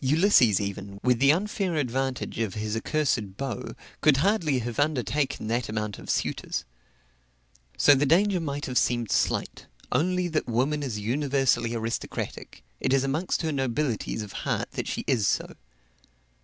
[0.00, 5.68] Ulysses even, with the unfair advantage of his accursed bow, could hardly have undertaken that
[5.68, 6.64] amount of suitors.
[7.76, 13.02] So the danger might have seemed slight only that woman is universally aristocratic; it is
[13.02, 15.56] amongst her nobilities of heart that she is so.